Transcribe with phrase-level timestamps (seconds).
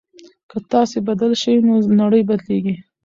[0.49, 2.75] که تاسو بدل شئ نو نړۍ بدليږي.